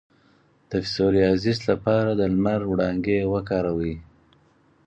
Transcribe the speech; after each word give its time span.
د 0.69 0.71
پسوریازیس 0.83 1.59
لپاره 1.69 2.09
د 2.15 2.21
لمر 2.33 2.61
وړانګې 2.71 3.19
وکاروئ 3.33 3.95